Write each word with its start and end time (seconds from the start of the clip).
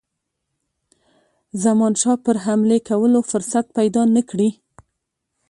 زمانشاه 1.63 2.17
پر 2.25 2.35
حملې 2.45 2.79
کولو 2.89 3.19
فرصت 3.31 3.65
پیدا 3.77 4.01
نه 4.15 4.21
کړي. 4.29 4.49